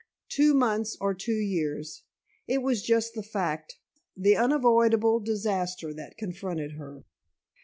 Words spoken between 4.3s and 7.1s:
unavoidable disaster that confronted her.